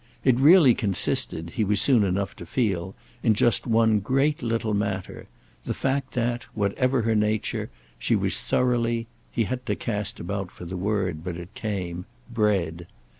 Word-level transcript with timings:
It 0.23 0.39
really 0.39 0.73
consisted, 0.73 1.51
he 1.51 1.63
was 1.63 1.79
soon 1.79 2.03
enough 2.03 2.35
to 2.37 2.45
feel, 2.47 2.95
in 3.21 3.35
just 3.35 3.67
one 3.67 3.99
great 3.99 4.41
little 4.41 4.73
matter, 4.73 5.27
the 5.63 5.75
fact 5.75 6.13
that, 6.13 6.41
whatever 6.55 7.03
her 7.03 7.13
nature, 7.13 7.69
she 7.99 8.15
was 8.15 8.39
thoroughly—he 8.41 9.43
had 9.43 9.63
to 9.67 9.75
cast 9.75 10.19
about 10.19 10.49
for 10.49 10.65
the 10.65 10.75
word, 10.75 11.23
but 11.23 11.37
it 11.37 11.53
came—bred. 11.53 12.87